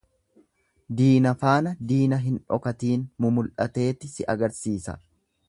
Diina 1.01 1.33
faana 1.43 1.73
diina 1.91 2.19
hin 2.23 2.41
dhokatiin, 2.47 3.05
mumul'ateeti 3.27 4.11
si 4.17 4.27
agarsiisa. 4.37 4.99